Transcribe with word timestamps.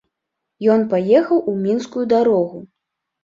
Ён 0.75 0.85
паехаў 0.93 1.43
у 1.53 1.53
мінскую 1.65 2.05
дарогу. 2.17 2.65